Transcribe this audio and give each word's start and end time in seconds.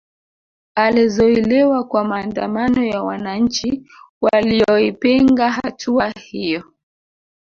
Alizuiliwa 0.75 1.83
kwa 1.83 2.03
maandamano 2.03 2.83
ya 2.83 3.03
wananchi 3.03 3.89
walioipinga 4.21 5.51
hatua 5.51 6.09
hiyo 6.09 6.63